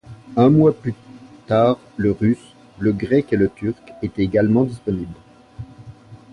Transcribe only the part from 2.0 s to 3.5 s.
russe, le grec et le